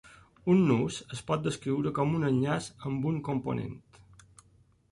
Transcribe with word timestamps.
Un 0.53 0.61
nus 0.69 0.97
es 1.17 1.21
pot 1.27 1.43
descriure 1.49 1.93
con 1.99 2.17
un 2.21 2.27
enllaç 2.31 2.71
amb 2.93 3.05
un 3.13 3.21
component. 3.31 3.79